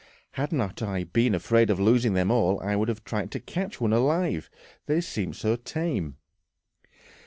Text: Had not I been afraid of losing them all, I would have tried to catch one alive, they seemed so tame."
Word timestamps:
Had 0.31 0.51
not 0.51 0.81
I 0.81 1.03
been 1.03 1.35
afraid 1.35 1.69
of 1.69 1.79
losing 1.79 2.15
them 2.15 2.31
all, 2.31 2.59
I 2.59 2.75
would 2.75 2.87
have 2.87 3.03
tried 3.03 3.29
to 3.33 3.39
catch 3.39 3.79
one 3.79 3.93
alive, 3.93 4.49
they 4.87 4.99
seemed 4.99 5.35
so 5.35 5.55
tame." 5.57 6.17